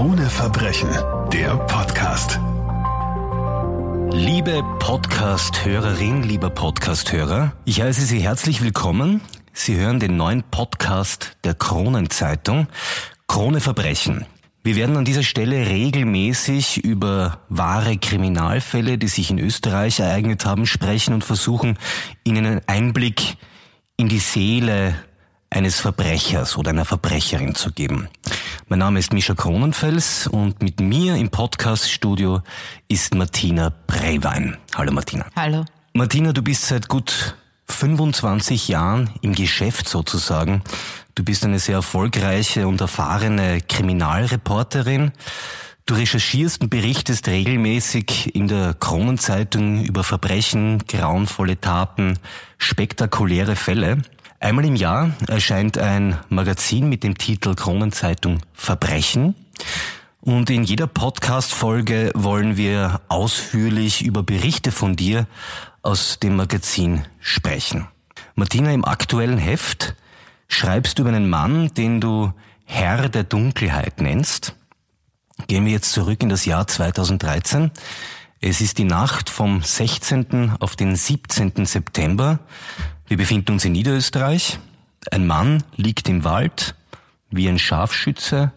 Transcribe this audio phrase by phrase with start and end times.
[0.00, 0.88] Krone Verbrechen,
[1.30, 2.40] der Podcast.
[4.12, 9.20] Liebe Podcast-Hörerin, lieber Podcast-Hörer, ich heiße Sie herzlich willkommen.
[9.52, 12.68] Sie hören den neuen Podcast der Kronenzeitung,
[13.28, 14.24] Krone Verbrechen.
[14.62, 20.64] Wir werden an dieser Stelle regelmäßig über wahre Kriminalfälle, die sich in Österreich ereignet haben,
[20.64, 21.78] sprechen und versuchen,
[22.24, 23.36] Ihnen einen Einblick
[23.98, 24.94] in die Seele
[25.50, 28.08] eines Verbrechers oder einer Verbrecherin zu geben.
[28.70, 32.40] Mein Name ist Mischa Kronenfels und mit mir im Podcaststudio
[32.86, 34.58] ist Martina Brewein.
[34.76, 35.26] Hallo Martina.
[35.34, 35.64] Hallo.
[35.92, 37.34] Martina, du bist seit gut
[37.66, 40.62] 25 Jahren im Geschäft sozusagen.
[41.16, 45.10] Du bist eine sehr erfolgreiche und erfahrene Kriminalreporterin.
[45.86, 52.20] Du recherchierst und berichtest regelmäßig in der Kronenzeitung über Verbrechen, grauenvolle Taten,
[52.56, 54.02] spektakuläre Fälle.
[54.42, 59.34] Einmal im Jahr erscheint ein Magazin mit dem Titel Kronenzeitung Verbrechen.
[60.22, 65.26] Und in jeder Podcast-Folge wollen wir ausführlich über Berichte von dir
[65.82, 67.86] aus dem Magazin sprechen.
[68.34, 69.94] Martina, im aktuellen Heft
[70.48, 72.32] schreibst du über einen Mann, den du
[72.64, 74.56] Herr der Dunkelheit nennst.
[75.48, 77.72] Gehen wir jetzt zurück in das Jahr 2013.
[78.40, 80.54] Es ist die Nacht vom 16.
[80.60, 81.66] auf den 17.
[81.66, 82.38] September.
[83.10, 84.60] Wir befinden uns in Niederösterreich.
[85.10, 86.76] Ein Mann liegt im Wald
[87.28, 88.52] wie ein Scharfschütze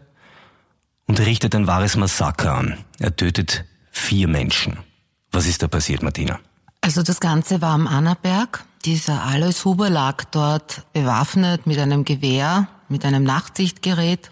[1.07, 2.77] und richtet ein wahres Massaker an.
[2.99, 4.77] Er tötet vier Menschen.
[5.31, 6.39] Was ist da passiert, Martina?
[6.81, 8.63] Also das Ganze war am Annaberg.
[8.85, 14.29] Dieser Alois Huber lag dort bewaffnet mit einem Gewehr, mit einem Nachtsichtgerät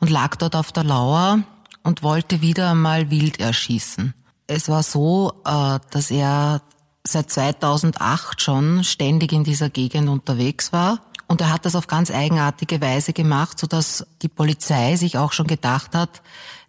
[0.00, 1.40] und lag dort auf der Lauer
[1.82, 4.14] und wollte wieder einmal wild erschießen.
[4.46, 6.62] Es war so, äh, dass er
[7.06, 11.00] seit 2008 schon ständig in dieser Gegend unterwegs war.
[11.26, 15.32] Und er hat das auf ganz eigenartige Weise gemacht, so dass die Polizei sich auch
[15.32, 16.22] schon gedacht hat,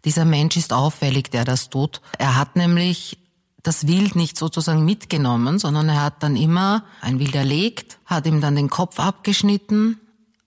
[0.05, 2.01] dieser Mensch ist auffällig, der das tut.
[2.17, 3.17] Er hat nämlich
[3.61, 8.41] das Wild nicht sozusagen mitgenommen, sondern er hat dann immer ein Wild erlegt, hat ihm
[8.41, 9.99] dann den Kopf abgeschnitten,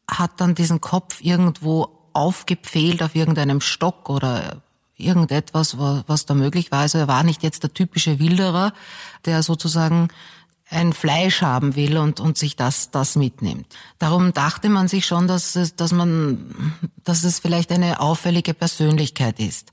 [0.09, 4.63] hat dann diesen Kopf irgendwo aufgepfählt auf irgendeinem Stock oder
[4.97, 6.81] irgendetwas, was da möglich war.
[6.81, 8.73] Also er war nicht jetzt der typische Wilderer,
[9.25, 10.09] der sozusagen
[10.69, 13.67] ein Fleisch haben will und, und sich das, das mitnimmt.
[13.99, 16.75] Darum dachte man sich schon, dass es, dass man,
[17.05, 19.73] dass es vielleicht eine auffällige Persönlichkeit ist.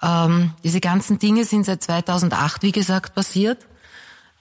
[0.00, 3.66] Ähm, diese ganzen Dinge sind seit 2008, wie gesagt, passiert.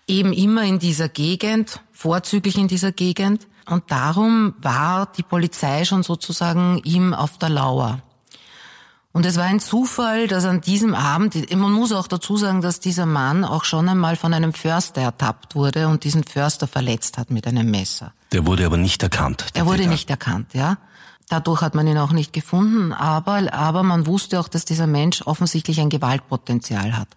[0.05, 3.47] Eben immer in dieser Gegend, vorzüglich in dieser Gegend.
[3.65, 8.01] Und darum war die Polizei schon sozusagen ihm auf der Lauer.
[9.15, 12.79] Und es war ein Zufall, dass an diesem Abend, man muss auch dazu sagen, dass
[12.79, 17.29] dieser Mann auch schon einmal von einem Förster ertappt wurde und diesen Förster verletzt hat
[17.29, 18.13] mit einem Messer.
[18.31, 19.45] Der wurde aber nicht erkannt.
[19.53, 20.79] Er wurde nicht erkannt, ja.
[21.29, 25.21] Dadurch hat man ihn auch nicht gefunden, aber, aber man wusste auch, dass dieser Mensch
[25.21, 27.07] offensichtlich ein Gewaltpotenzial hat.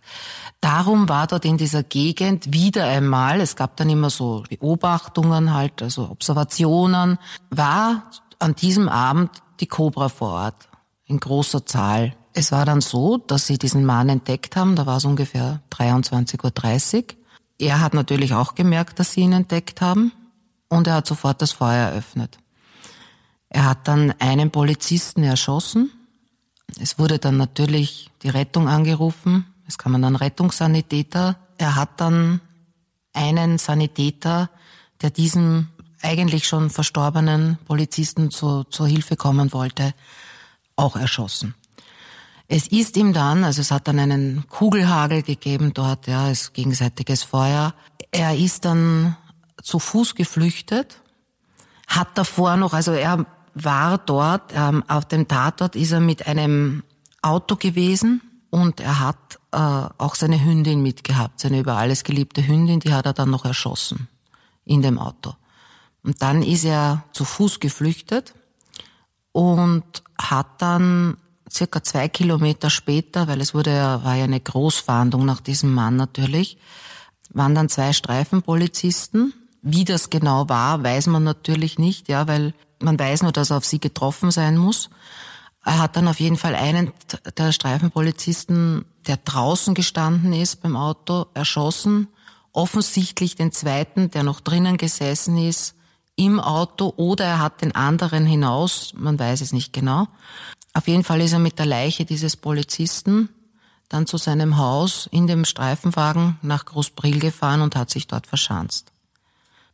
[0.61, 5.83] Darum war dort in dieser Gegend wieder einmal, es gab dann immer so Beobachtungen halt,
[5.83, 7.19] also Observationen,
[7.51, 9.31] war an diesem Abend
[9.61, 10.69] die Cobra vor Ort
[11.07, 12.15] in großer Zahl.
[12.33, 16.97] Es war dann so, dass sie diesen Mann entdeckt haben, da war es ungefähr 23.30
[16.97, 17.05] Uhr.
[17.59, 20.13] Er hat natürlich auch gemerkt, dass sie ihn entdeckt haben
[20.69, 22.37] und er hat sofort das Feuer eröffnet.
[23.49, 25.91] Er hat dann einen Polizisten erschossen.
[26.79, 29.47] Es wurde dann natürlich die Rettung angerufen.
[29.67, 31.37] Es kam dann Rettungssanitäter.
[31.57, 32.41] Er hat dann
[33.15, 34.51] einen Sanitäter,
[35.01, 35.69] der diesem
[36.03, 39.95] eigentlich schon verstorbenen Polizisten zu, zur Hilfe kommen wollte,
[40.77, 41.55] auch erschossen.
[42.49, 47.25] Es ist ihm dann, also es hat dann einen Kugelhagel gegeben dort, ja, es gegenseitiges
[47.25, 47.75] Feuer.
[48.13, 49.17] Er ist dann
[49.63, 51.03] zu Fuß geflüchtet,
[51.89, 56.85] hat davor noch, also er war dort, ähm, auf dem Tatort ist er mit einem
[57.23, 58.21] Auto gewesen
[58.51, 63.07] und er hat äh, auch seine Hündin mitgehabt, seine über alles geliebte Hündin, die hat
[63.07, 64.09] er dann noch erschossen
[64.65, 65.35] in dem Auto.
[66.05, 68.35] Und dann ist er zu Fuß geflüchtet
[69.37, 69.85] und
[70.19, 71.19] hat dann
[71.51, 75.97] circa zwei Kilometer später, weil es wurde ja, war ja eine Großfahndung nach diesem Mann
[75.97, 76.57] natürlich,
[77.35, 79.35] waren dann zwei Streifenpolizisten.
[79.61, 83.59] Wie das genau war, weiß man natürlich nicht, ja, weil man weiß nur, dass er
[83.59, 84.89] auf sie getroffen sein muss.
[85.67, 86.95] Er hat dann auf jeden Fall einen
[87.37, 92.09] der Streifenpolizisten, der draußen gestanden ist beim Auto, erschossen.
[92.53, 95.76] Offensichtlich den zweiten, der noch drinnen gesessen ist,
[96.17, 100.09] im Auto oder er hat den anderen hinaus, man weiß es nicht genau.
[100.73, 103.29] Auf jeden Fall ist er mit der Leiche dieses Polizisten
[103.89, 108.93] dann zu seinem Haus in dem Streifenwagen nach Großbril gefahren und hat sich dort verschanzt.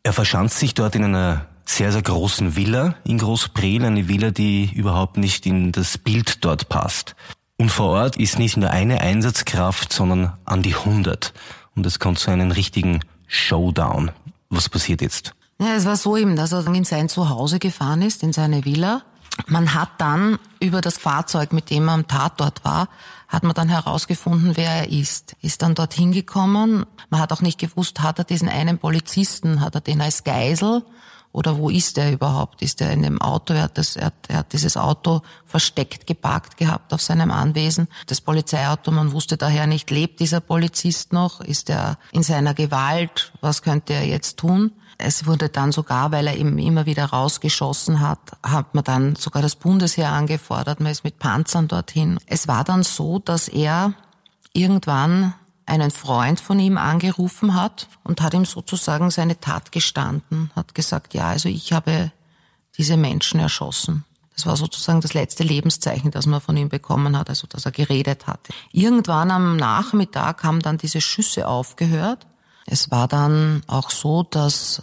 [0.03, 4.71] Er verschanzt sich dort in einer sehr, sehr großen Villa in Großbrel, eine Villa, die
[4.75, 7.15] überhaupt nicht in das Bild dort passt.
[7.57, 11.33] Und vor Ort ist nicht nur eine Einsatzkraft, sondern an die 100.
[11.77, 14.11] Und es kommt zu einem richtigen Showdown.
[14.51, 15.35] Was passiert jetzt?
[15.63, 19.03] Ja, es war so eben, dass er in sein Zuhause gefahren ist, in seine Villa.
[19.47, 22.89] Man hat dann über das Fahrzeug, mit dem er am Tatort war,
[23.29, 25.37] hat man dann herausgefunden, wer er ist.
[25.41, 26.85] Ist dann dorthin gekommen.
[27.11, 30.83] Man hat auch nicht gewusst, hat er diesen einen Polizisten, hat er den als Geisel
[31.31, 32.61] oder wo ist er überhaupt?
[32.61, 33.55] Ist er in dem Auto?
[33.55, 37.87] Er hat, das, er, er hat dieses Auto versteckt geparkt gehabt auf seinem Anwesen.
[38.09, 41.41] Das Polizeiauto, man wusste daher nicht, lebt dieser Polizist noch?
[41.41, 43.33] Ist er in seiner Gewalt?
[43.41, 44.73] Was könnte er jetzt tun?
[45.03, 49.43] Es wurde dann sogar, weil er eben immer wieder rausgeschossen hat, hat man dann sogar
[49.43, 52.19] das Bundesheer angefordert, man ist mit Panzern dorthin.
[52.27, 53.95] Es war dann so, dass er
[54.53, 55.35] irgendwann
[55.67, 61.15] einen Freund von ihm angerufen hat und hat ihm sozusagen seine Tat gestanden, hat gesagt,
[61.15, 62.13] ja, also ich habe
[62.77, 64.05] diese Menschen erschossen.
[64.35, 67.73] Das war sozusagen das letzte Lebenszeichen, das man von ihm bekommen hat, also dass er
[67.73, 68.53] geredet hatte.
[68.73, 72.27] Irgendwann am Nachmittag haben dann diese Schüsse aufgehört.
[72.67, 74.83] Es war dann auch so, dass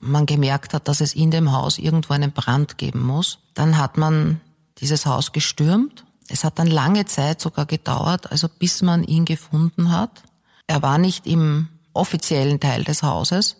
[0.00, 3.38] man gemerkt hat, dass es in dem Haus irgendwo einen Brand geben muss.
[3.54, 4.40] Dann hat man
[4.78, 6.04] dieses Haus gestürmt.
[6.28, 10.22] Es hat dann lange Zeit sogar gedauert, also bis man ihn gefunden hat.
[10.66, 13.56] Er war nicht im offiziellen Teil des Hauses,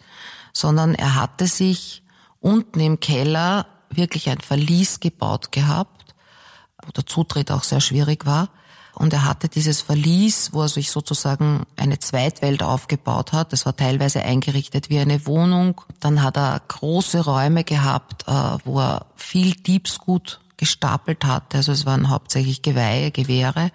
[0.53, 2.03] sondern er hatte sich
[2.41, 6.15] unten im Keller wirklich ein Verlies gebaut gehabt,
[6.85, 8.49] wo der Zutritt auch sehr schwierig war.
[8.95, 13.53] Und er hatte dieses Verlies, wo er sich sozusagen eine Zweitwelt aufgebaut hat.
[13.53, 15.81] Das war teilweise eingerichtet wie eine Wohnung.
[16.01, 18.33] Dann hat er große Räume gehabt, äh,
[18.65, 21.59] wo er viel Diebsgut gestapelt hatte.
[21.59, 23.71] Also es waren hauptsächlich Geweihe, Gewehre.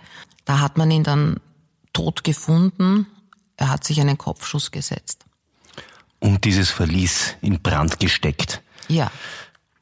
[0.45, 1.39] Da hat man ihn dann
[1.94, 3.06] tot gefunden.
[3.57, 5.25] Er hat sich einen Kopfschuss gesetzt.
[6.19, 8.62] Und dieses Verlies in Brand gesteckt.
[8.88, 9.12] Ja.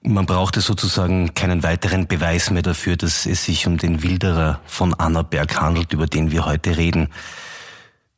[0.07, 4.93] Man brauchte sozusagen keinen weiteren Beweis mehr dafür, dass es sich um den Wilderer von
[4.93, 7.09] Annaberg handelt, über den wir heute reden.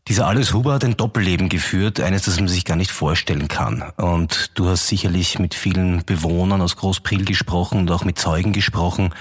[0.08, 3.82] Dieser Alice Huber hat ein Doppelleben geführt, eines, das man sich gar nicht vorstellen kann.
[3.98, 9.16] Und du hast sicherlich mit vielen Bewohnern aus Großpril gesprochen und auch mit Zeugen gesprochen.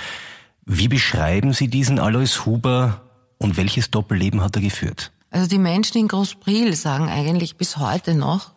[0.67, 3.00] Wie beschreiben Sie diesen Alois Huber
[3.38, 5.11] und welches Doppelleben hat er geführt?
[5.31, 8.50] Also die Menschen in Großpril sagen eigentlich bis heute noch,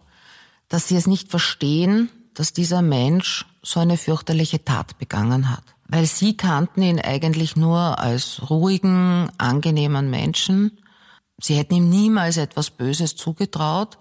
[0.68, 5.64] dass sie es nicht verstehen, dass dieser Mensch so eine fürchterliche Tat begangen hat.
[5.88, 10.80] Weil sie kannten ihn eigentlich nur als ruhigen, angenehmen Menschen.
[11.40, 13.98] Sie hätten ihm niemals etwas Böses zugetraut.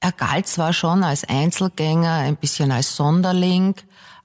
[0.00, 3.74] Er galt zwar schon als Einzelgänger, ein bisschen als Sonderling,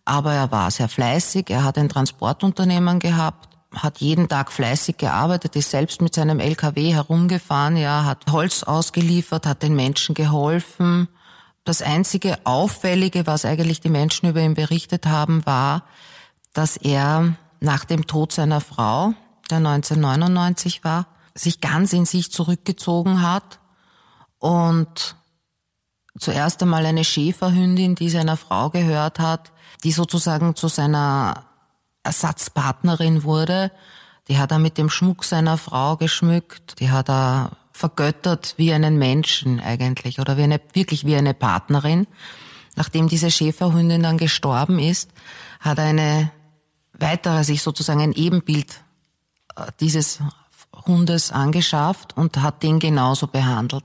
[0.05, 1.49] aber er war sehr fleißig.
[1.49, 6.93] Er hat ein Transportunternehmen gehabt, hat jeden Tag fleißig gearbeitet, ist selbst mit seinem LKW
[6.93, 11.07] herumgefahren, ja, hat Holz ausgeliefert, hat den Menschen geholfen,
[11.63, 15.83] das einzige Auffällige, was eigentlich die Menschen über ihn berichtet haben, war,
[16.53, 19.13] dass er nach dem Tod seiner Frau,
[19.49, 23.59] der 1999 war, sich ganz in sich zurückgezogen hat
[24.39, 25.15] und
[26.19, 29.51] zuerst einmal eine Schäferhündin, die seiner Frau gehört hat,
[29.83, 31.45] die sozusagen zu seiner
[32.03, 33.71] Ersatzpartnerin wurde.
[34.27, 38.99] Die hat er mit dem Schmuck seiner Frau geschmückt, die hat er vergöttert wie einen
[38.99, 42.05] Menschen eigentlich oder wie eine, wirklich wie eine Partnerin.
[42.75, 45.09] Nachdem diese Schäferhündin dann gestorben ist,
[45.59, 46.31] hat eine
[46.93, 48.83] weitere sich sozusagen ein Ebenbild
[49.55, 50.19] äh, dieses
[50.85, 53.83] Hundes angeschafft und hat den genauso behandelt.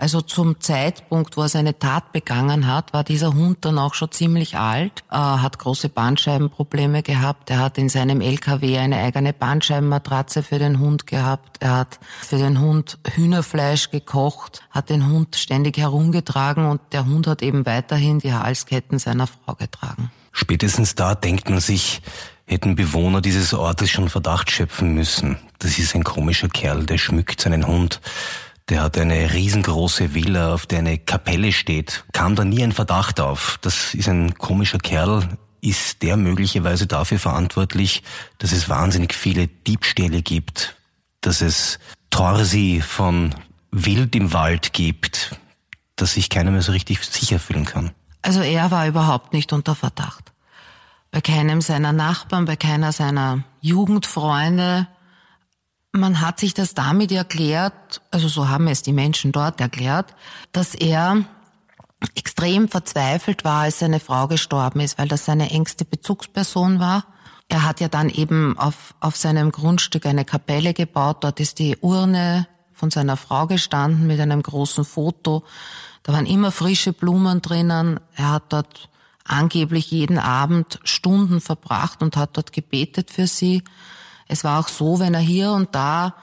[0.00, 4.10] Also zum Zeitpunkt, wo er seine Tat begangen hat, war dieser Hund dann auch schon
[4.10, 7.50] ziemlich alt, äh, hat große Bandscheibenprobleme gehabt.
[7.50, 11.58] Er hat in seinem LKW eine eigene Bandscheibenmatratze für den Hund gehabt.
[11.60, 17.26] Er hat für den Hund Hühnerfleisch gekocht, hat den Hund ständig herumgetragen und der Hund
[17.26, 20.10] hat eben weiterhin die Halsketten seiner Frau getragen.
[20.32, 22.00] Spätestens da denkt man sich,
[22.46, 25.36] hätten Bewohner dieses Ortes schon Verdacht schöpfen müssen.
[25.58, 28.00] Das ist ein komischer Kerl, der schmückt seinen Hund
[28.70, 32.04] der hat eine riesengroße Villa, auf der eine Kapelle steht.
[32.12, 33.58] Kam da nie ein Verdacht auf.
[33.62, 35.28] Das ist ein komischer Kerl.
[35.60, 38.02] Ist der möglicherweise dafür verantwortlich,
[38.38, 40.76] dass es wahnsinnig viele Diebstähle gibt,
[41.20, 41.78] dass es
[42.10, 43.34] Torsi von
[43.72, 45.36] Wild im Wald gibt,
[45.96, 47.90] dass sich keiner mehr so richtig sicher fühlen kann?
[48.22, 50.32] Also er war überhaupt nicht unter Verdacht.
[51.10, 54.86] Bei keinem seiner Nachbarn, bei keiner seiner Jugendfreunde,
[55.92, 60.14] man hat sich das damit erklärt, also so haben es die Menschen dort erklärt,
[60.52, 61.24] dass er
[62.14, 67.04] extrem verzweifelt war, als seine Frau gestorben ist, weil das seine engste Bezugsperson war.
[67.48, 71.24] Er hat ja dann eben auf, auf seinem Grundstück eine Kapelle gebaut.
[71.24, 75.44] Dort ist die Urne von seiner Frau gestanden mit einem großen Foto.
[76.04, 77.98] Da waren immer frische Blumen drinnen.
[78.14, 78.88] Er hat dort
[79.24, 83.64] angeblich jeden Abend Stunden verbracht und hat dort gebetet für sie.
[84.30, 86.14] Es war auch so, wenn er hier und da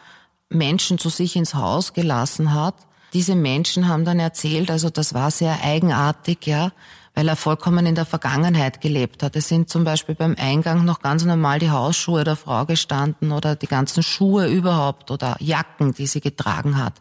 [0.49, 2.75] Menschen zu sich ins Haus gelassen hat.
[3.13, 6.71] Diese Menschen haben dann erzählt, also das war sehr eigenartig, ja,
[7.15, 9.35] weil er vollkommen in der Vergangenheit gelebt hat.
[9.35, 13.55] Es sind zum Beispiel beim Eingang noch ganz normal die Hausschuhe der Frau gestanden oder
[13.55, 16.93] die ganzen Schuhe überhaupt oder Jacken, die sie getragen hat.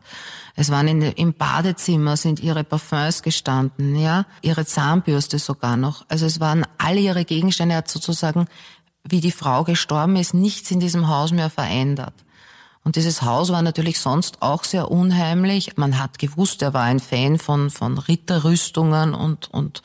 [0.54, 6.06] Es waren in, im Badezimmer sind ihre Parfums gestanden, ja, ihre Zahnbürste sogar noch.
[6.08, 8.46] Also es waren alle ihre Gegenstände, er hat sozusagen,
[9.08, 12.14] wie die Frau gestorben ist, nichts in diesem Haus mehr verändert.
[12.86, 15.76] Und dieses Haus war natürlich sonst auch sehr unheimlich.
[15.76, 19.82] Man hat gewusst, er war ein Fan von, von Ritterrüstungen und, und,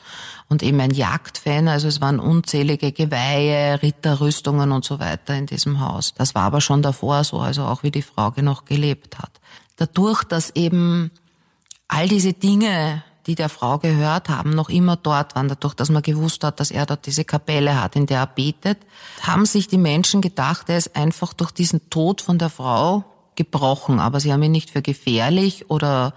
[0.48, 1.66] und eben ein Jagdfan.
[1.66, 6.14] Also es waren unzählige Geweihe, Ritterrüstungen und so weiter in diesem Haus.
[6.14, 9.32] Das war aber schon davor so, also auch wie die Frau noch gelebt hat.
[9.74, 11.10] Dadurch, dass eben
[11.88, 16.02] all diese Dinge die der Frau gehört haben, noch immer dort waren, dadurch, dass man
[16.02, 18.78] gewusst hat, dass er dort diese Kapelle hat, in der er betet,
[19.20, 23.04] haben sich die Menschen gedacht, er ist einfach durch diesen Tod von der Frau
[23.36, 26.14] gebrochen, aber sie haben ihn nicht für gefährlich oder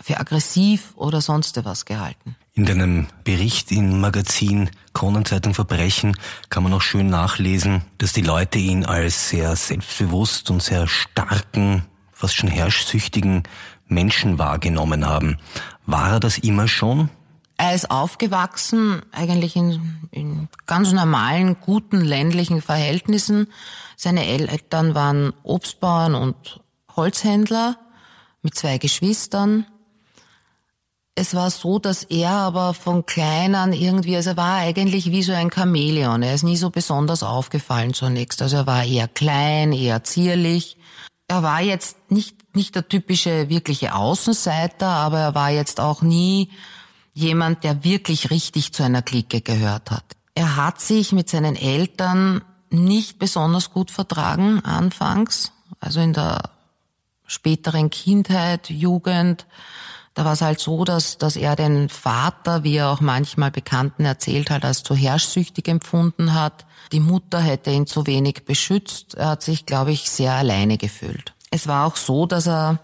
[0.00, 2.36] für aggressiv oder sonst was gehalten.
[2.54, 6.16] In deinem Bericht im Magazin Kronenzeitung Verbrechen
[6.50, 11.86] kann man auch schön nachlesen, dass die Leute ihn als sehr selbstbewusst und sehr starken,
[12.12, 13.44] fast schon herrschsüchtigen
[13.92, 15.38] Menschen wahrgenommen haben.
[15.86, 17.10] War er das immer schon?
[17.56, 23.46] Er ist aufgewachsen eigentlich in, in ganz normalen, guten ländlichen Verhältnissen.
[23.96, 26.60] Seine Eltern waren Obstbauern und
[26.96, 27.76] Holzhändler
[28.42, 29.66] mit zwei Geschwistern.
[31.14, 35.22] Es war so, dass er aber von klein an irgendwie, also er war eigentlich wie
[35.22, 36.22] so ein Chamäleon.
[36.22, 38.40] Er ist nie so besonders aufgefallen zunächst.
[38.40, 40.78] Also er war eher klein, eher zierlich.
[41.28, 46.50] Er war jetzt nicht nicht der typische wirkliche Außenseiter, aber er war jetzt auch nie
[47.14, 50.04] jemand, der wirklich richtig zu einer Clique gehört hat.
[50.34, 56.50] Er hat sich mit seinen Eltern nicht besonders gut vertragen anfangs, also in der
[57.26, 59.46] späteren Kindheit, Jugend.
[60.14, 64.04] Da war es halt so, dass, dass er den Vater, wie er auch manchmal Bekannten
[64.04, 66.66] erzählt hat, als zu herrschsüchtig empfunden hat.
[66.92, 69.14] Die Mutter hätte ihn zu wenig beschützt.
[69.14, 71.32] Er hat sich, glaube ich, sehr alleine gefühlt.
[71.52, 72.80] Es war auch so, dass er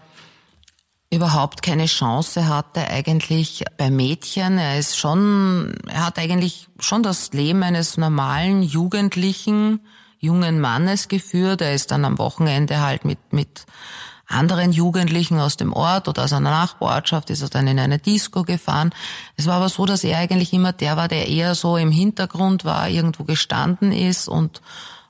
[1.11, 4.59] überhaupt keine Chance hatte eigentlich bei Mädchen.
[4.59, 9.81] Er ist schon, er hat eigentlich schon das Leben eines normalen Jugendlichen,
[10.19, 11.61] jungen Mannes geführt.
[11.61, 13.65] Er ist dann am Wochenende halt mit, mit
[14.27, 18.43] anderen Jugendlichen aus dem Ort oder aus einer Nachbarortschaft ist er dann in eine Disco
[18.43, 18.91] gefahren.
[19.35, 22.65] Es war aber so, dass er eigentlich immer der war, der eher so im Hintergrund
[22.65, 24.61] war, irgendwo gestanden ist und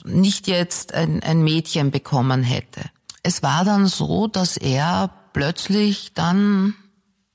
[0.06, 2.90] nicht jetzt ein, ein Mädchen bekommen hätte.
[3.24, 6.76] Es war dann so, dass er plötzlich dann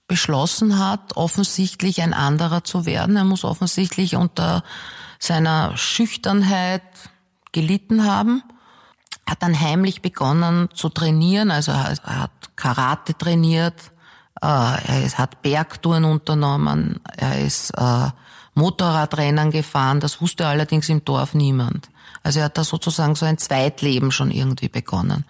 [0.07, 3.17] beschlossen hat, offensichtlich ein anderer zu werden.
[3.17, 4.62] Er muss offensichtlich unter
[5.19, 6.83] seiner Schüchternheit
[7.53, 8.43] gelitten haben,
[9.29, 13.93] hat dann heimlich begonnen zu trainieren, also er hat Karate trainiert,
[14.43, 18.11] äh, er hat Bergtouren unternommen, er ist äh,
[18.55, 21.88] Motorradrennen gefahren, das wusste allerdings im Dorf niemand.
[22.25, 25.25] Also er hat da sozusagen so ein Zweitleben schon irgendwie begonnen.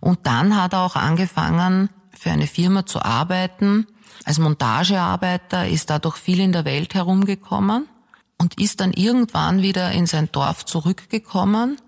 [0.00, 3.86] Und dann hat er auch angefangen, für eine Firma zu arbeiten.
[4.24, 7.88] Als Montagearbeiter ist dadurch viel in der Welt herumgekommen
[8.36, 11.78] und ist dann irgendwann wieder in sein Dorf zurückgekommen.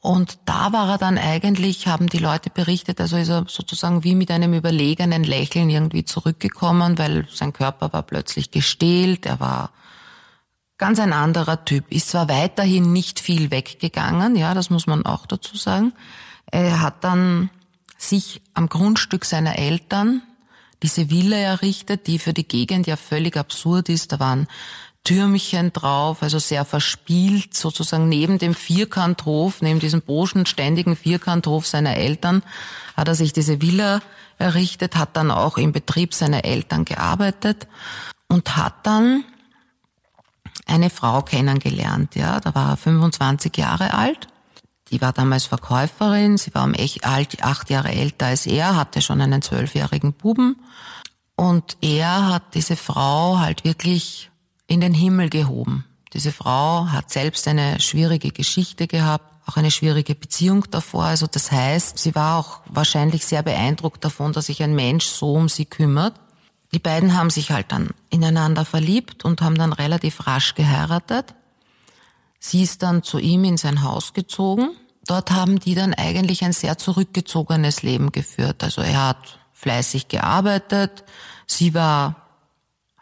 [0.00, 4.14] Und da war er dann eigentlich, haben die Leute berichtet, also ist er sozusagen wie
[4.14, 9.70] mit einem überlegenen Lächeln irgendwie zurückgekommen, weil sein Körper war plötzlich gestählt, er war
[10.78, 11.90] ganz ein anderer Typ.
[11.90, 15.92] Ist zwar weiterhin nicht viel weggegangen, ja, das muss man auch dazu sagen.
[16.50, 17.50] Er hat dann
[17.96, 20.22] sich am Grundstück seiner Eltern
[20.82, 24.12] diese Villa errichtet, die für die Gegend ja völlig absurd ist.
[24.12, 24.46] Da waren
[25.04, 32.42] Türmchen drauf, also sehr verspielt, sozusagen neben dem Vierkanthof, neben diesem bodenständigen Vierkanthof seiner Eltern,
[32.96, 34.00] hat er sich diese Villa
[34.38, 37.68] errichtet, hat dann auch im Betrieb seiner Eltern gearbeitet
[38.28, 39.24] und hat dann
[40.66, 44.28] eine Frau kennengelernt, ja, da war er 25 Jahre alt.
[44.90, 49.20] Die war damals Verkäuferin, sie war um alt, acht Jahre älter als er, hatte schon
[49.20, 50.56] einen zwölfjährigen Buben.
[51.36, 54.30] Und er hat diese Frau halt wirklich
[54.66, 55.84] in den Himmel gehoben.
[56.12, 61.04] Diese Frau hat selbst eine schwierige Geschichte gehabt, auch eine schwierige Beziehung davor.
[61.04, 65.34] Also das heißt, sie war auch wahrscheinlich sehr beeindruckt davon, dass sich ein Mensch so
[65.34, 66.14] um sie kümmert.
[66.74, 71.32] Die beiden haben sich halt dann ineinander verliebt und haben dann relativ rasch geheiratet.
[72.40, 74.70] Sie ist dann zu ihm in sein Haus gezogen.
[75.06, 78.64] Dort haben die dann eigentlich ein sehr zurückgezogenes Leben geführt.
[78.64, 81.04] Also er hat fleißig gearbeitet.
[81.46, 82.16] Sie war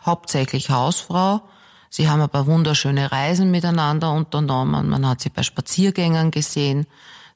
[0.04, 1.40] hauptsächlich Hausfrau.
[1.88, 4.90] Sie haben paar wunderschöne Reisen miteinander unternommen.
[4.90, 6.86] Man hat sie bei Spaziergängern gesehen.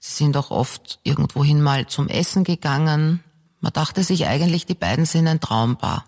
[0.00, 3.24] Sie sind auch oft irgendwohin mal zum Essen gegangen.
[3.60, 6.04] Man dachte sich eigentlich, die beiden sind ein Traumpaar.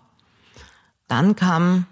[1.09, 1.87] Dann kam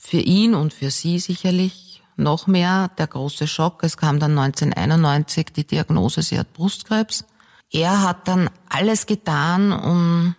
[0.00, 3.82] für ihn und für sie sicherlich noch mehr der große Schock.
[3.82, 7.24] Es kam dann 1991 die Diagnose, sie hat Brustkrebs.
[7.72, 10.36] Er hat dann alles getan, um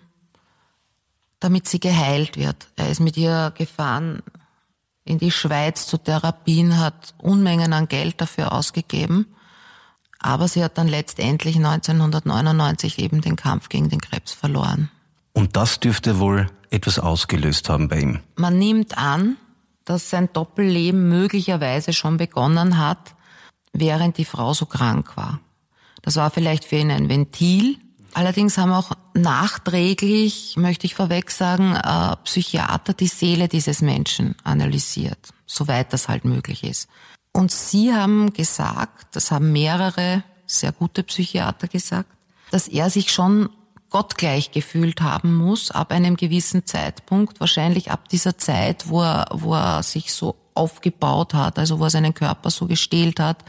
[1.40, 2.68] damit sie geheilt wird.
[2.76, 4.24] Er ist mit ihr gefahren
[5.04, 9.28] in die Schweiz zu Therapien, hat Unmengen an Geld dafür ausgegeben.
[10.20, 14.90] Aber sie hat dann letztendlich 1999 eben den Kampf gegen den Krebs verloren.
[15.34, 18.20] Und das dürfte wohl etwas ausgelöst haben bei ihm.
[18.36, 19.38] Man nimmt an,
[19.86, 23.16] dass sein Doppelleben möglicherweise schon begonnen hat,
[23.74, 25.40] während die Frau so krank war.
[26.02, 27.78] Das war vielleicht für ihn ein Ventil.
[28.14, 35.20] Allerdings haben auch nachträglich, möchte ich vorweg sagen, äh, Psychiater die Seele dieses Menschen analysiert,
[35.46, 36.90] soweit das halt möglich ist.
[37.32, 42.10] Und sie haben gesagt, das haben mehrere sehr gute Psychiater gesagt,
[42.52, 43.50] dass er sich schon
[43.90, 49.54] gottgleich gefühlt haben muss ab einem gewissen Zeitpunkt, wahrscheinlich ab dieser Zeit, wo er, wo
[49.54, 53.44] er sich so aufgebaut hat, also wo er seinen Körper so gestählt hat,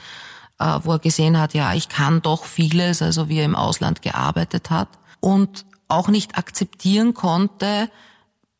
[0.58, 4.02] äh, wo er gesehen hat, ja, ich kann doch vieles, also wie er im Ausland
[4.02, 4.88] gearbeitet hat
[5.20, 7.90] und auch nicht akzeptieren konnte,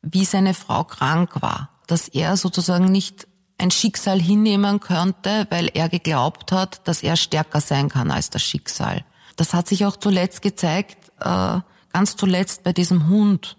[0.03, 3.27] wie seine Frau krank war, dass er sozusagen nicht
[3.59, 8.43] ein Schicksal hinnehmen könnte, weil er geglaubt hat, dass er stärker sein kann als das
[8.43, 9.05] Schicksal.
[9.37, 11.61] Das hat sich auch zuletzt gezeigt, äh,
[11.93, 13.57] ganz zuletzt bei diesem Hund,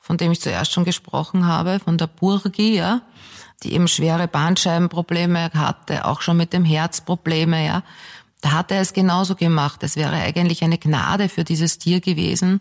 [0.00, 3.02] von dem ich zuerst schon gesprochen habe, von der Burgi, ja,
[3.62, 7.82] die eben schwere Bandscheibenprobleme hatte, auch schon mit dem Herz Probleme, ja.
[8.40, 9.82] Da hat er es genauso gemacht.
[9.82, 12.60] Es wäre eigentlich eine Gnade für dieses Tier gewesen,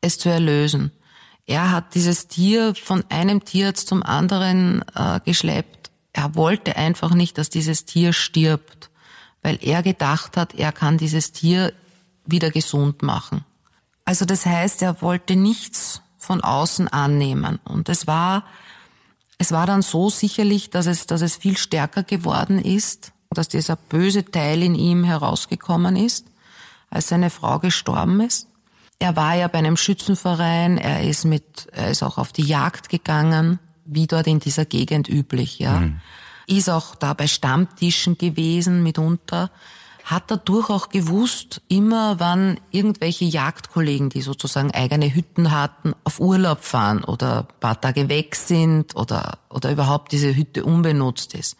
[0.00, 0.90] es zu erlösen.
[1.46, 5.90] Er hat dieses Tier von einem Tierarzt zum anderen äh, geschleppt.
[6.12, 8.90] Er wollte einfach nicht, dass dieses Tier stirbt,
[9.42, 11.72] weil er gedacht hat, er kann dieses Tier
[12.26, 13.44] wieder gesund machen.
[14.04, 17.58] Also das heißt, er wollte nichts von außen annehmen.
[17.64, 18.44] Und es war,
[19.38, 23.76] es war dann so sicherlich, dass es, dass es viel stärker geworden ist, dass dieser
[23.76, 26.26] böse Teil in ihm herausgekommen ist,
[26.90, 28.48] als seine Frau gestorben ist
[28.98, 32.88] er war ja bei einem Schützenverein, er ist mit, er ist auch auf die Jagd
[32.88, 35.80] gegangen, wie dort in dieser Gegend üblich, ja.
[35.80, 36.00] Mhm.
[36.46, 39.50] Ist auch da bei Stammtischen gewesen mitunter,
[40.06, 46.62] hat dadurch auch gewusst, immer wann irgendwelche Jagdkollegen, die sozusagen eigene Hütten hatten, auf Urlaub
[46.62, 51.56] fahren oder paar Tage weg sind oder, oder überhaupt diese Hütte unbenutzt ist.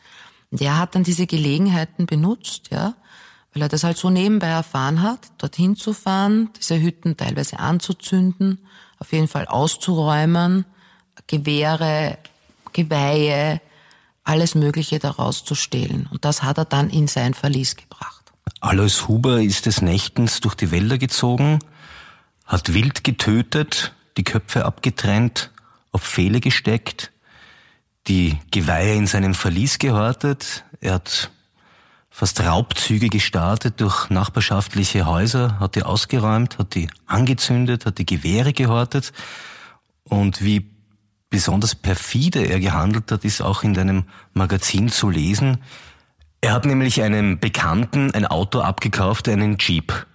[0.53, 2.95] Und er hat dann diese Gelegenheiten benutzt, ja,
[3.53, 8.61] weil er das halt so nebenbei erfahren hat, dorthin zu fahren, diese Hütten teilweise anzuzünden,
[9.01, 10.67] auf jeden Fall auszuräumen,
[11.27, 12.19] Gewehre,
[12.73, 13.61] Geweihe,
[14.23, 16.09] alles Mögliche daraus zu stehlen.
[16.13, 18.16] Und das hat er dann in sein Verlies gebracht.
[18.67, 21.61] Alois Huber ist des Nächtens durch die Wälder gezogen,
[22.47, 25.53] hat wild getötet, die Köpfe abgetrennt,
[25.93, 27.13] auf Pfähle gesteckt,
[28.09, 31.31] die Geweihe in seinem Verlies gehortet, er hat
[32.11, 38.53] fast Raubzüge gestartet durch nachbarschaftliche Häuser, hat die ausgeräumt, hat die angezündet, hat die Gewehre
[38.53, 39.13] gehortet.
[40.03, 40.69] Und wie
[41.31, 45.59] besonders perfide er gehandelt hat, ist auch in deinem Magazin zu lesen.
[46.47, 50.07] Er hat nämlich einem Bekannten ein Auto abgekauft, einen Jeep.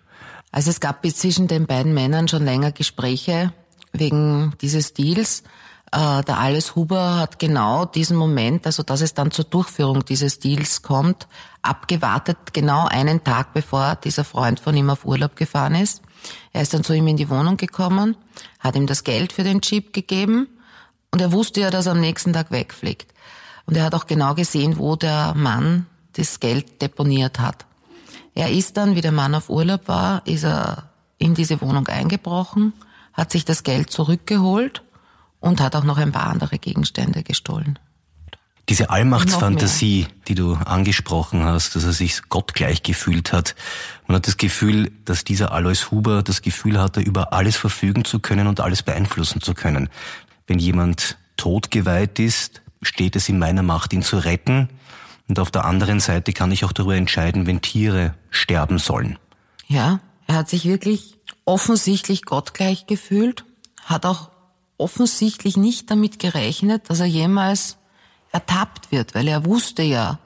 [0.54, 3.52] Also es gab zwischen den beiden Männern schon länger Gespräche
[3.92, 5.44] wegen dieses Deals.
[5.92, 10.40] Äh, der Alice Huber hat genau diesen Moment, also dass es dann zur Durchführung dieses
[10.40, 11.28] Deals kommt,
[11.64, 16.02] abgewartet, genau einen Tag bevor dieser Freund von ihm auf Urlaub gefahren ist.
[16.54, 18.16] Er ist dann zu ihm in die Wohnung gekommen,
[18.60, 20.48] hat ihm das Geld für den Jeep gegeben
[21.12, 23.14] und er wusste ja, dass er am nächsten Tag wegfliegt.
[23.66, 27.66] Und er hat auch genau gesehen, wo der Mann das Geld deponiert hat.
[28.34, 32.74] Er ist dann, wie der Mann auf Urlaub war, ist er in diese Wohnung eingebrochen,
[33.14, 34.84] hat sich das Geld zurückgeholt
[35.40, 37.78] und hat auch noch ein paar andere Gegenstände gestohlen.
[38.70, 43.56] Diese Allmachtsfantasie, die du angesprochen hast, dass er sich gottgleich gefühlt hat.
[44.08, 48.20] Man hat das Gefühl, dass dieser Alois Huber das Gefühl hatte, über alles verfügen zu
[48.20, 49.90] können und alles beeinflussen zu können.
[50.48, 54.70] Wenn jemand totgeweiht ist, steht es in meiner Macht, ihn zu retten.
[55.32, 59.18] Und auf der anderen Seite kann ich auch darüber entscheiden, wenn Tiere sterben sollen.
[59.68, 63.46] Ja, er hat sich wirklich offensichtlich gottgleich gefühlt,
[63.86, 64.30] hat auch
[64.78, 67.78] offensichtlich nicht damit gerechnet, dass er jemals
[68.34, 70.20] ertappt wird, weil er wusste ja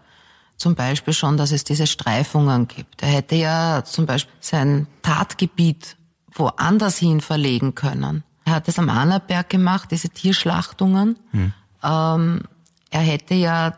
[0.58, 3.04] zum Beispiel schon, dass es diese Streifungen gibt.
[3.04, 5.98] Er hätte ja zum Beispiel sein Tatgebiet
[6.32, 8.24] woanders hin verlegen können.
[8.44, 11.20] Er hat es am Annaberg gemacht, diese Tierschlachtungen.
[11.30, 11.54] Hm.
[11.84, 12.41] Ähm,
[12.89, 13.76] er hätte ja,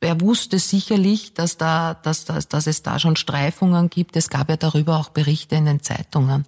[0.00, 4.16] er wusste sicherlich, dass da, dass, dass, dass es da schon Streifungen gibt.
[4.16, 6.46] Es gab ja darüber auch Berichte in den Zeitungen.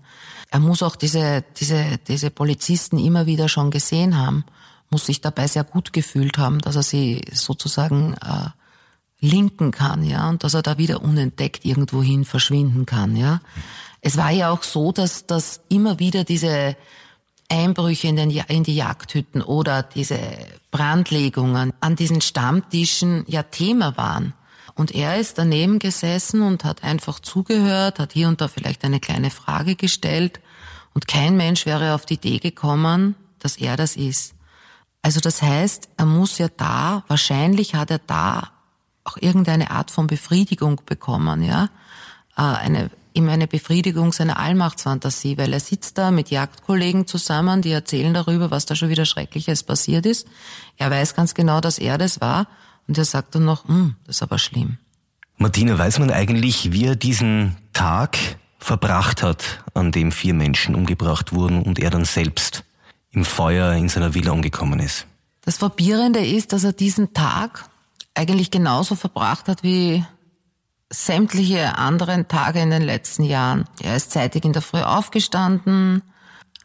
[0.50, 4.44] Er muss auch diese, diese, diese Polizisten immer wieder schon gesehen haben,
[4.90, 8.50] muss sich dabei sehr gut gefühlt haben, dass er sie sozusagen äh,
[9.20, 13.40] linken kann, ja, und dass er da wieder unentdeckt irgendwohin verschwinden kann, ja.
[14.00, 16.76] Es war ja auch so, dass, dass immer wieder diese
[17.48, 20.18] Einbrüche in, den, in die Jagdhütten oder diese
[20.70, 24.32] Brandlegungen an diesen Stammtischen ja Thema waren.
[24.74, 29.00] Und er ist daneben gesessen und hat einfach zugehört, hat hier und da vielleicht eine
[29.00, 30.40] kleine Frage gestellt
[30.94, 34.34] und kein Mensch wäre auf die Idee gekommen, dass er das ist.
[35.02, 38.50] Also das heißt, er muss ja da, wahrscheinlich hat er da
[39.04, 41.68] auch irgendeine Art von Befriedigung bekommen, ja,
[42.36, 47.72] äh, eine ihm eine Befriedigung seiner Allmachtsfantasie, weil er sitzt da mit Jagdkollegen zusammen, die
[47.72, 50.26] erzählen darüber, was da schon wieder Schreckliches passiert ist.
[50.76, 52.46] Er weiß ganz genau, dass er das war
[52.88, 54.78] und er sagt dann noch, hm, das ist aber schlimm.
[55.36, 58.18] Martina, weiß man eigentlich, wie er diesen Tag
[58.58, 62.64] verbracht hat, an dem vier Menschen umgebracht wurden und er dann selbst
[63.10, 65.06] im Feuer in seiner Villa umgekommen ist?
[65.44, 67.68] Das Verbierende ist, dass er diesen Tag
[68.14, 70.04] eigentlich genauso verbracht hat wie
[70.92, 73.64] sämtliche anderen Tage in den letzten Jahren.
[73.80, 76.02] Er ist zeitig in der Früh aufgestanden,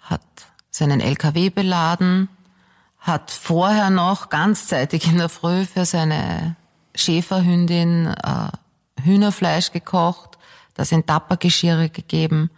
[0.01, 0.21] hat
[0.69, 2.27] seinen LKW beladen,
[2.99, 6.55] hat vorher noch ganz zeitig in der Früh für seine
[6.93, 10.37] Schäferhündin äh, Hühnerfleisch gekocht,
[10.73, 12.51] das in Tappergeschirre gegeben,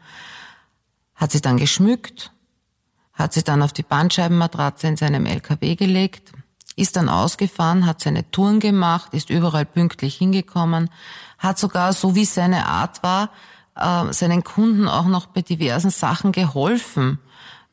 [1.13, 2.32] hat sie dann geschmückt,
[3.13, 6.32] hat sie dann auf die Bandscheibenmatratze in seinem LKW gelegt,
[6.75, 10.89] ist dann ausgefahren, hat seine Touren gemacht, ist überall pünktlich hingekommen,
[11.39, 13.30] hat sogar, so wie seine Art war,
[13.75, 17.19] äh, seinen Kunden auch noch bei diversen Sachen geholfen.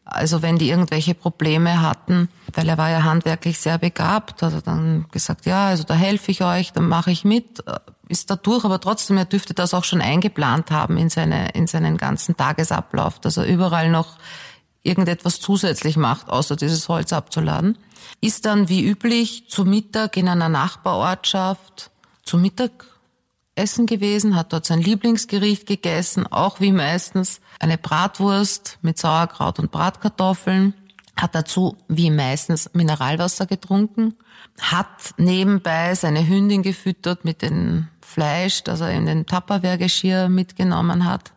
[0.04, 4.62] Also wenn die irgendwelche Probleme hatten, weil er war ja handwerklich sehr begabt, hat er
[4.62, 8.36] dann gesagt, ja, also da helfe ich euch, dann mache ich mit, äh, ist da
[8.36, 12.36] durch, aber trotzdem, er dürfte das auch schon eingeplant haben in, seine, in seinen ganzen
[12.36, 14.16] Tagesablauf, dass er überall noch
[14.84, 17.76] irgendetwas zusätzlich macht, außer dieses Holz abzuladen.
[18.20, 21.90] Ist dann wie üblich zu Mittag in einer Nachbarortschaft
[22.22, 22.38] zu
[23.56, 29.70] Mittagessen gewesen, hat dort sein Lieblingsgericht gegessen, auch wie meistens eine Bratwurst mit Sauerkraut und
[29.70, 30.74] Bratkartoffeln,
[31.16, 34.14] hat dazu wie meistens Mineralwasser getrunken,
[34.60, 41.32] hat nebenbei seine Hündin gefüttert mit dem Fleisch, das er in den Tupperware-Geschirr mitgenommen hat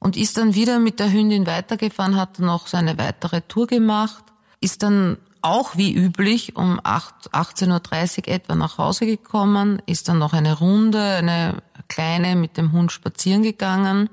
[0.00, 4.24] und ist dann wieder mit der Hündin weitergefahren, hat noch seine weitere Tour gemacht,
[4.60, 10.32] ist dann auch wie üblich um 18.30 Uhr etwa nach Hause gekommen, ist dann noch
[10.32, 14.10] eine Runde, eine kleine mit dem Hund spazieren gegangen.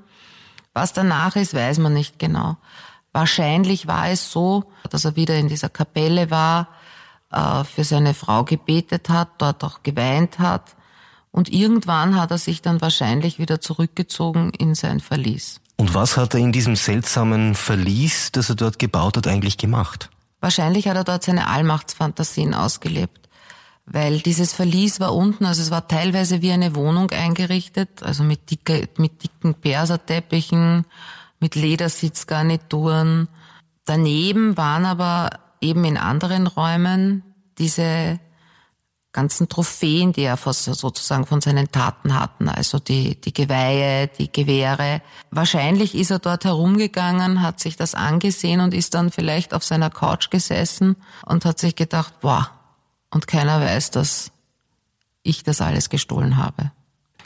[0.74, 2.56] Was danach ist, weiß man nicht genau.
[3.12, 6.68] Wahrscheinlich war es so, dass er wieder in dieser Kapelle war,
[7.32, 10.76] äh, für seine Frau gebetet hat, dort auch geweint hat.
[11.30, 15.60] Und irgendwann hat er sich dann wahrscheinlich wieder zurückgezogen in sein Verlies.
[15.76, 20.10] Und was hat er in diesem seltsamen Verlies, das er dort gebaut hat, eigentlich gemacht?
[20.40, 23.28] Wahrscheinlich hat er dort seine Allmachtsfantasien ausgelebt.
[23.86, 28.50] Weil dieses Verlies war unten, also es war teilweise wie eine Wohnung eingerichtet, also mit,
[28.50, 30.84] dicke, mit dicken Perserteppichen,
[31.40, 33.28] mit Ledersitzgarnituren.
[33.86, 35.30] Daneben waren aber
[35.62, 37.22] eben in anderen Räumen
[37.56, 38.20] diese
[39.12, 45.00] ganzen Trophäen, die er sozusagen von seinen Taten hatten, also die, die Geweihe, die Gewehre.
[45.30, 49.90] Wahrscheinlich ist er dort herumgegangen, hat sich das angesehen und ist dann vielleicht auf seiner
[49.90, 52.50] Couch gesessen und hat sich gedacht, boah,
[53.10, 54.30] und keiner weiß, dass
[55.22, 56.70] ich das alles gestohlen habe.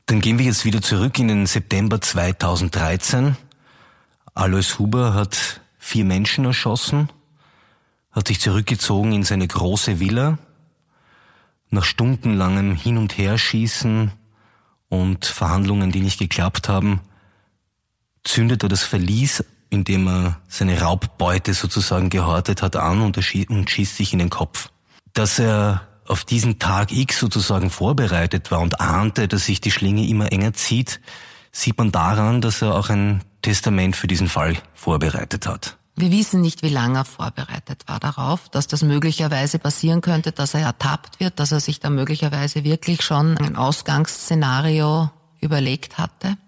[0.07, 3.37] Dann gehen wir jetzt wieder zurück in den September 2013.
[4.35, 7.11] Alois Huber hat vier Menschen erschossen,
[8.13, 10.39] hat sich zurückgezogen in seine große Villa,
[11.73, 14.13] nach stundenlangem Hin- und Herschießen
[14.89, 17.01] und Verhandlungen, die nicht geklappt haben,
[18.25, 23.71] zündet er das Verlies, in dem er seine Raubbeute sozusagen gehortet hat, an und, und
[23.71, 24.69] schießt sich in den Kopf.
[25.15, 30.07] Dass er auf diesen Tag X sozusagen vorbereitet war und ahnte, dass sich die Schlinge
[30.07, 31.01] immer enger zieht,
[31.53, 35.79] sieht man daran, dass er auch ein Testament für diesen Fall vorbereitet hat.
[35.95, 40.55] Wir wissen nicht, wie lange er vorbereitet war darauf, dass das möglicherweise passieren könnte, dass
[40.55, 46.39] er ertappt wird, dass er sich da möglicherweise wirklich schon ein Ausgangsszenario überlegt hatte.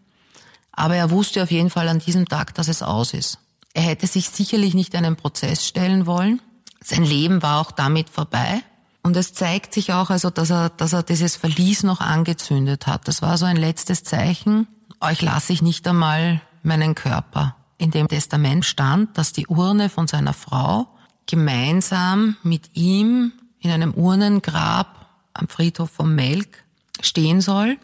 [0.73, 3.39] Aber er wusste auf jeden Fall an diesem Tag, dass es aus ist.
[3.75, 6.41] Er hätte sich sicherlich nicht einen Prozess stellen wollen.
[6.83, 8.63] Sein Leben war auch damit vorbei.
[9.03, 13.07] Und es zeigt sich auch, also, dass er, dass er dieses Verlies noch angezündet hat.
[13.09, 14.67] Das war so ein letztes Zeichen.
[15.01, 17.55] Euch lasse ich nicht einmal meinen Körper
[17.85, 20.89] in dem Testament stand, dass die Urne von seiner Frau
[21.27, 26.65] gemeinsam mit ihm in einem Urnengrab am Friedhof von Melk
[27.01, 27.77] stehen soll.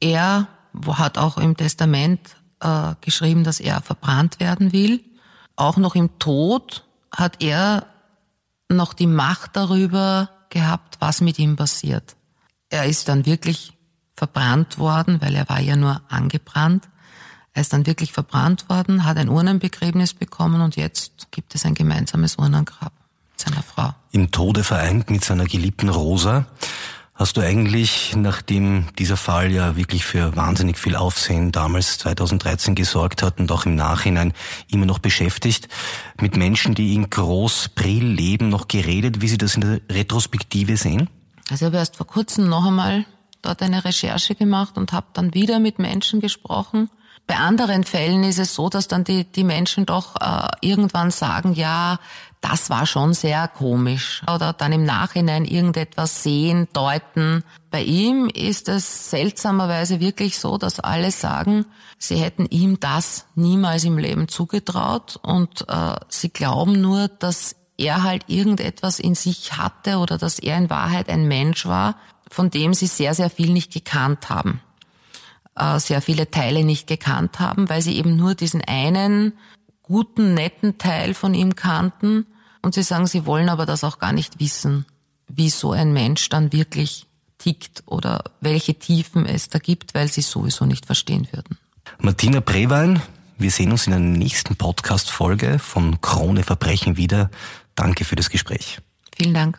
[0.00, 0.48] Er
[0.86, 2.20] hat auch im Testament
[2.60, 5.04] äh, geschrieben, dass er verbrannt werden will.
[5.54, 7.86] Auch noch im Tod hat er
[8.70, 12.16] noch die Macht darüber gehabt, was mit ihm passiert.
[12.70, 13.74] Er ist dann wirklich
[14.16, 16.88] verbrannt worden, weil er war ja nur angebrannt.
[17.54, 21.74] Er ist dann wirklich verbrannt worden, hat ein Urnenbegräbnis bekommen und jetzt gibt es ein
[21.74, 22.92] gemeinsames Urnengrab
[23.30, 23.94] mit seiner Frau.
[24.10, 26.46] Im Tode vereint mit seiner geliebten Rosa.
[27.14, 33.22] Hast du eigentlich, nachdem dieser Fall ja wirklich für wahnsinnig viel Aufsehen damals 2013 gesorgt
[33.22, 34.32] hat und auch im Nachhinein
[34.68, 35.68] immer noch beschäftigt,
[36.20, 41.08] mit Menschen, die in Groß-Brill leben, noch geredet, wie sie das in der Retrospektive sehen?
[41.50, 43.04] Also ich habe erst vor kurzem noch einmal
[43.42, 46.90] dort eine Recherche gemacht und habe dann wieder mit Menschen gesprochen.
[47.26, 51.54] Bei anderen Fällen ist es so, dass dann die, die Menschen doch äh, irgendwann sagen,
[51.54, 51.98] ja,
[52.42, 54.22] das war schon sehr komisch.
[54.32, 57.42] Oder dann im Nachhinein irgendetwas sehen, deuten.
[57.70, 61.64] Bei ihm ist es seltsamerweise wirklich so, dass alle sagen,
[61.98, 68.02] sie hätten ihm das niemals im Leben zugetraut und äh, sie glauben nur, dass er
[68.02, 71.96] halt irgendetwas in sich hatte oder dass er in Wahrheit ein Mensch war,
[72.30, 74.60] von dem sie sehr, sehr viel nicht gekannt haben.
[75.56, 79.34] Äh, sehr viele Teile nicht gekannt haben, weil sie eben nur diesen einen
[79.82, 82.26] guten, netten Teil von ihm kannten
[82.62, 84.86] und sie sagen, sie wollen aber das auch gar nicht wissen,
[85.28, 87.06] wie so ein Mensch dann wirklich
[87.38, 91.58] tickt oder welche Tiefen es da gibt, weil sie sowieso nicht verstehen würden.
[91.98, 93.02] Martina Brewein,
[93.38, 97.30] wir sehen uns in der nächsten Podcast-Folge von Krone Verbrechen wieder.
[97.74, 98.78] Danke für das Gespräch.
[99.16, 99.58] Vielen Dank.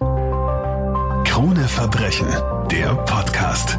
[1.25, 2.27] Krone Verbrechen,
[2.71, 3.77] der Podcast.